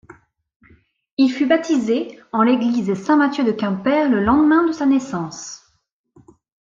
[1.19, 5.75] Il fut baptisé en l’église Saint Mathieu de Quimper le lendemain de sa naissance.